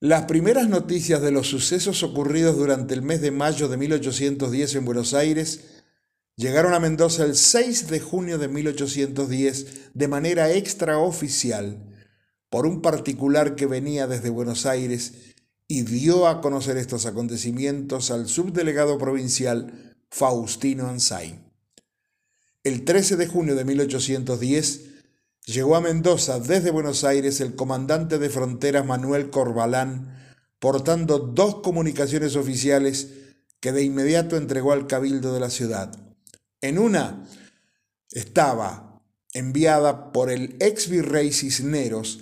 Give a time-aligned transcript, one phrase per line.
[0.00, 4.84] Las primeras noticias de los sucesos ocurridos durante el mes de mayo de 1810 en
[4.84, 5.82] Buenos Aires
[6.36, 11.78] llegaron a Mendoza el 6 de junio de 1810 de manera extraoficial
[12.50, 15.34] por un particular que venía desde Buenos Aires
[15.68, 21.40] y dio a conocer estos acontecimientos al subdelegado provincial Faustino Ansay.
[22.62, 24.93] El 13 de junio de 1810
[25.46, 32.34] Llegó a Mendoza desde Buenos Aires el comandante de fronteras Manuel Corbalán, portando dos comunicaciones
[32.34, 33.10] oficiales
[33.60, 35.94] que de inmediato entregó al cabildo de la ciudad.
[36.62, 37.28] En una
[38.10, 39.02] estaba
[39.34, 42.20] enviada por el ex virrey Cisneros,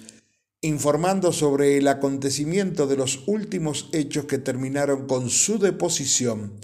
[0.61, 6.55] informando sobre el acontecimiento de los últimos hechos que terminaron con su deposición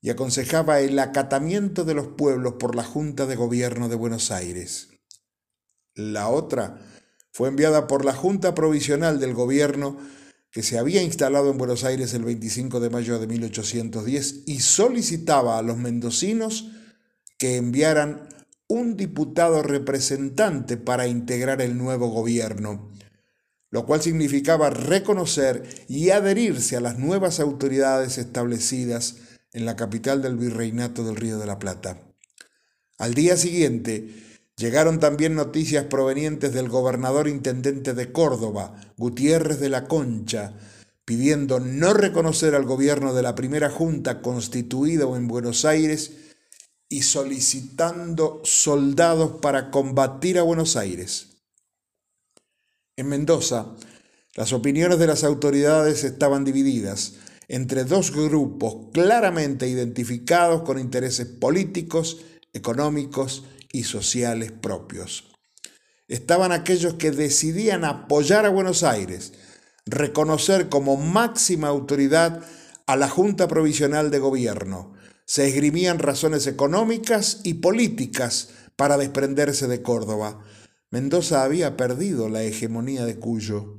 [0.00, 4.87] y aconsejaba el acatamiento de los pueblos por la Junta de Gobierno de Buenos Aires.
[5.98, 6.78] La otra
[7.32, 9.98] fue enviada por la Junta Provisional del Gobierno
[10.52, 15.58] que se había instalado en Buenos Aires el 25 de mayo de 1810 y solicitaba
[15.58, 16.70] a los mendocinos
[17.36, 18.28] que enviaran
[18.68, 22.92] un diputado representante para integrar el nuevo gobierno,
[23.70, 29.16] lo cual significaba reconocer y adherirse a las nuevas autoridades establecidas
[29.52, 32.00] en la capital del virreinato del Río de la Plata.
[32.98, 39.86] Al día siguiente, Llegaron también noticias provenientes del gobernador intendente de Córdoba, Gutiérrez de la
[39.86, 40.52] Concha,
[41.04, 46.12] pidiendo no reconocer al gobierno de la primera junta constituida en Buenos Aires
[46.88, 51.36] y solicitando soldados para combatir a Buenos Aires.
[52.96, 53.76] En Mendoza,
[54.34, 57.14] las opiniones de las autoridades estaban divididas
[57.46, 65.30] entre dos grupos claramente identificados con intereses políticos, económicos y sociales propios.
[66.08, 69.34] Estaban aquellos que decidían apoyar a Buenos Aires,
[69.84, 72.42] reconocer como máxima autoridad
[72.86, 74.94] a la Junta Provisional de Gobierno.
[75.26, 80.42] Se esgrimían razones económicas y políticas para desprenderse de Córdoba.
[80.90, 83.76] Mendoza había perdido la hegemonía de Cuyo.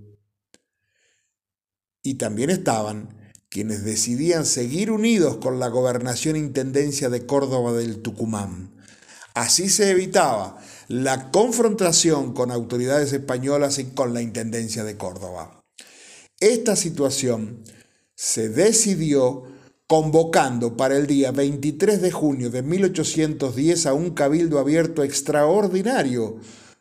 [2.04, 3.18] Y también estaban
[3.50, 8.79] quienes decidían seguir unidos con la gobernación intendencia de Córdoba del Tucumán.
[9.34, 10.58] Así se evitaba
[10.88, 15.62] la confrontación con autoridades españolas y con la Intendencia de Córdoba.
[16.40, 17.64] Esta situación
[18.16, 19.44] se decidió
[19.88, 26.38] convocando para el día 23 de junio de 1810 a un cabildo abierto extraordinario,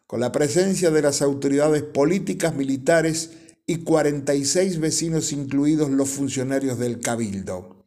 [0.06, 3.30] con la presencia de las autoridades políticas, militares
[3.66, 7.86] y 46 vecinos, incluidos los funcionarios del cabildo.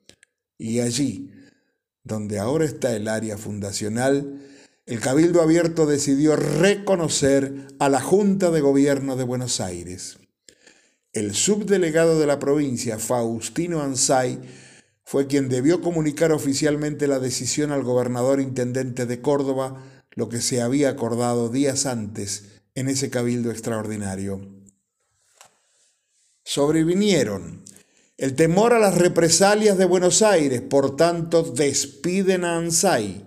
[0.58, 1.32] Y allí,
[2.03, 4.41] donde ahora está el área fundacional,
[4.85, 10.17] el Cabildo Abierto decidió reconocer a la Junta de Gobierno de Buenos Aires.
[11.13, 14.39] El subdelegado de la provincia, Faustino Ansay,
[15.03, 20.62] fue quien debió comunicar oficialmente la decisión al gobernador intendente de Córdoba, lo que se
[20.62, 22.45] había acordado días antes
[22.75, 24.41] en ese cabildo extraordinario.
[26.44, 27.63] Sobrevinieron
[28.22, 33.26] el temor a las represalias de Buenos Aires, por tanto despiden a Ansay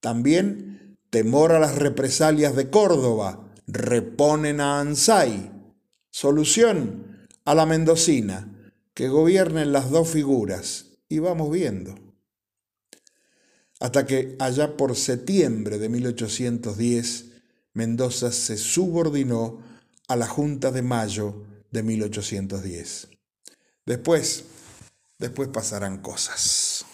[0.00, 5.52] también temor a las represalias de Córdoba, reponen a Ansay.
[6.10, 10.86] Solución a la mendocina, que gobiernen las dos figuras.
[11.08, 11.94] Y vamos viendo.
[13.80, 17.26] Hasta que allá por septiembre de 1810,
[17.72, 19.62] Mendoza se subordinó
[20.08, 23.19] a la Junta de Mayo de 1810.
[23.90, 24.44] Después,
[25.18, 26.86] después pasarán cosas.